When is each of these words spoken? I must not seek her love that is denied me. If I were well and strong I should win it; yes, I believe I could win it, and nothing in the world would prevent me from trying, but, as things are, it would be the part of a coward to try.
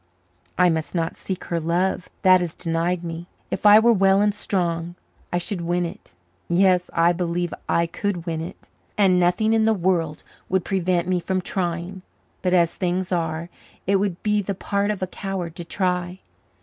I 0.57 0.71
must 0.71 0.95
not 0.95 1.15
seek 1.15 1.43
her 1.43 1.59
love 1.59 2.09
that 2.23 2.41
is 2.41 2.55
denied 2.55 3.03
me. 3.03 3.27
If 3.51 3.67
I 3.67 3.77
were 3.77 3.93
well 3.93 4.19
and 4.19 4.33
strong 4.33 4.95
I 5.31 5.37
should 5.37 5.61
win 5.61 5.85
it; 5.85 6.11
yes, 6.49 6.89
I 6.91 7.11
believe 7.13 7.53
I 7.69 7.85
could 7.85 8.25
win 8.25 8.41
it, 8.41 8.67
and 8.97 9.19
nothing 9.19 9.53
in 9.53 9.61
the 9.61 9.75
world 9.75 10.23
would 10.49 10.65
prevent 10.65 11.07
me 11.07 11.19
from 11.19 11.39
trying, 11.39 12.01
but, 12.41 12.51
as 12.51 12.73
things 12.73 13.11
are, 13.11 13.49
it 13.85 13.97
would 13.97 14.23
be 14.23 14.41
the 14.41 14.55
part 14.55 14.89
of 14.89 15.03
a 15.03 15.07
coward 15.07 15.55
to 15.57 15.63
try. 15.63 16.21